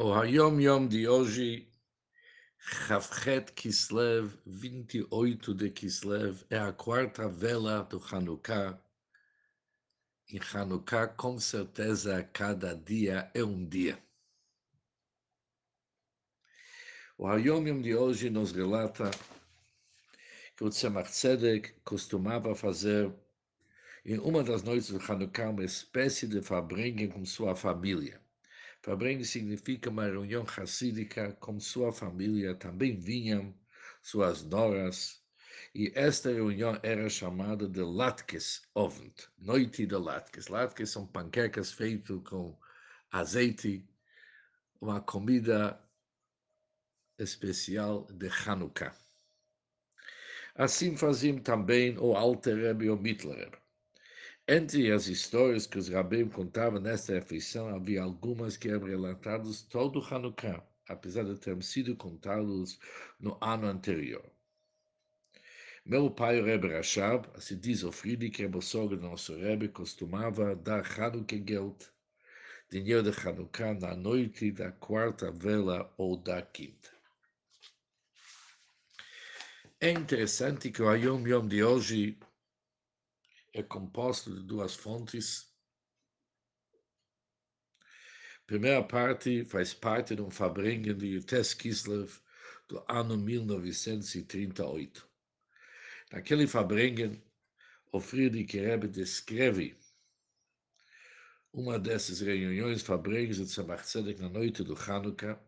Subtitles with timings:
[0.00, 1.66] O Hayom Yom de hoje,
[2.56, 8.80] Chavchet Kislev, 28 de Kislev, é a quarta vela do Hanukkah.
[10.30, 13.98] Em Hanukkah, com certeza, cada dia é um dia.
[17.18, 19.10] O Hayom Yom de hoje nos relata
[20.56, 23.12] que o Tzemach Tzedek costumava fazer,
[24.04, 28.27] em uma das noites do Hanukkah, uma espécie de fabrengue com sua família.
[28.88, 33.54] Fabrengue significa uma reunião racídica com sua família, também vinham
[34.00, 35.22] suas noras,
[35.74, 40.48] e esta reunião era chamada de Latkes Ovent, noite de Latkes.
[40.48, 42.58] Latkes são panquecas feitas com
[43.10, 43.86] azeite,
[44.80, 45.78] uma comida
[47.18, 48.96] especial de Hanukkah.
[50.54, 53.67] Assim faziam também o Alter Rebbe e o Mittler Rebbe.
[54.50, 60.00] Entre as histórias que os rabim contavam nesta refeição, havia algumas que eram relatadas todo
[60.00, 62.80] Hanukkah, apesar de terem sido contados
[63.20, 64.24] no ano anterior.
[65.84, 70.82] Meu pai, o Rebbe Rashab, assim diz o Friedrich, Rebbe Sogro, nosso Rebbe, costumava dar
[70.98, 71.86] Hanukkah Geld,
[72.70, 76.88] dinheiro de Hanukkah, na noite da quarta vela ou da quinta.
[79.78, 82.18] É interessante que o Ayom Yom de hoje
[83.52, 85.52] é composto de duas fontes.
[87.82, 92.20] A primeira parte faz parte de um Fabrengen de Yutes Kislev
[92.68, 95.08] do ano 1938.
[96.12, 97.22] Naquele Fabrengen,
[97.92, 99.76] o Friedrich Rebbe descreve
[101.52, 103.82] uma dessas reuniões Fabrengens de Tzemach
[104.18, 105.40] na noite do Hanukkah,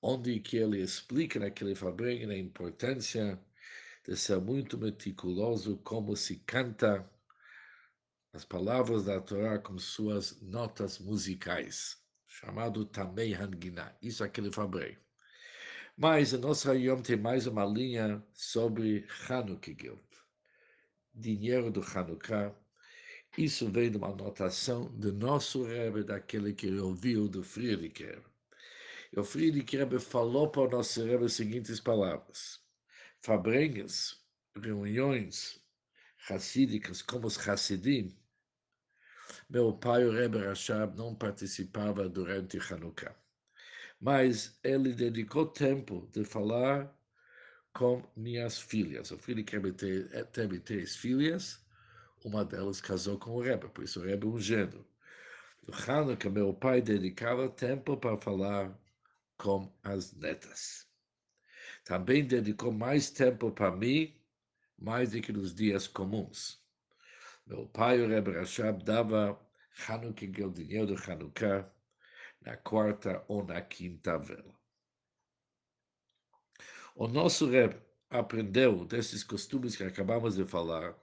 [0.00, 3.38] onde que ele explica naquele Fabrengen a importância
[4.08, 7.06] de ser muito meticuloso como se canta
[8.32, 13.94] as palavras da Torá com suas notas musicais, chamado Tamei Hangina.
[14.00, 14.96] Isso é aquele fabrei.
[15.94, 19.98] Mas a nossa Yom tem mais uma linha sobre Hanukkah
[21.14, 22.54] dinheiro do Hanukkah.
[23.36, 28.24] Isso vem de uma anotação do nosso Rebbe, daquele que ouviu do Friedrich Rebbe.
[29.12, 32.66] E o Friedrich Rebbe falou para o nosso Rebbe as seguintes palavras
[33.20, 34.24] fabrengas,
[34.56, 35.60] reuniões
[36.26, 38.16] racídicas como os Hassidim,
[39.48, 43.14] meu pai, o Rebbe Rashab, não participava durante Hanukkah.
[44.00, 46.94] Mas ele dedicou tempo de falar
[47.72, 49.10] com minhas filhas.
[49.10, 49.58] O filho que
[50.32, 51.64] teve três filhas,
[52.24, 54.86] uma delas casou com o Rebbe, por isso o Rebbe é um gênero.
[55.66, 58.78] No Hanukkah, meu pai dedicava tempo para falar
[59.36, 60.87] com as netas
[61.88, 64.14] também dedicou mais tempo para mim,
[64.78, 66.62] mais do que nos dias comuns.
[67.46, 69.40] Meu pai, o Rebbe Rashab, dava
[69.88, 71.72] Hanukkah, o dinheiro do Hanukkah,
[72.42, 74.54] na quarta ou na quinta vela.
[76.94, 80.94] O nosso Rebbe aprendeu desses costumes que acabamos de falar,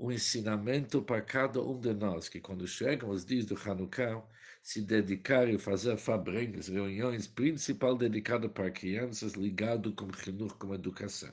[0.00, 4.22] um ensinamento para cada um de nós, que quando chegam os dias do Hanukkah,
[4.62, 11.30] se dedicar e fazer fabrengas, reuniões, principal dedicado para crianças, ligado com Hinur, com educação.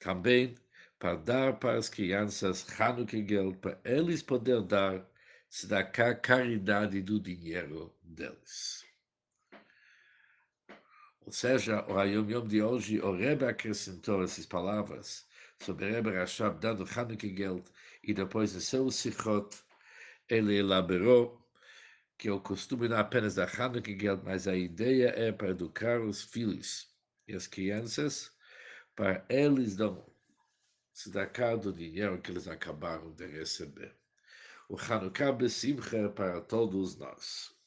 [0.00, 0.56] Também
[0.98, 5.08] para dar para as crianças Hanukkah Geld, para eles poderem dar
[5.48, 8.84] tzedakah, caridade do dinheiro deles.
[11.20, 15.27] Ou seja, o Hayom Yom de hoje, o Rebbe acrescentou essas palavras
[15.60, 17.64] sobre o Rebbe Rashab dando Hanukkah Geld
[18.02, 19.56] e depois de seu Sichot,
[20.28, 21.44] ele elaborou
[22.16, 26.00] que o costume não é apenas da Hanukkah Geld, mas a ideia é para educar
[26.00, 26.88] os filhos
[27.26, 28.32] e as crianças,
[28.94, 30.04] para eles não
[30.92, 33.94] se dar do dinheiro que eles acabaram de receber.
[34.68, 37.57] O Hanukkah Besimcha para todos nós.